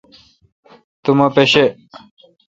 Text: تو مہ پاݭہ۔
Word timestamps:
تو 1.03 1.11
مہ 1.17 1.27
پاݭہ۔ 1.35 1.63